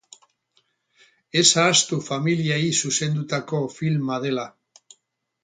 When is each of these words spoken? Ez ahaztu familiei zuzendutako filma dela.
Ez 1.41 1.43
ahaztu 1.63 1.99
familiei 2.07 2.65
zuzendutako 2.87 3.61
filma 3.77 4.19
dela. 4.27 4.49